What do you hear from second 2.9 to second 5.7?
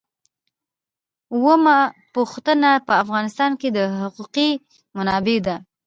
افغانستان کې د حقوقي منابعو ده.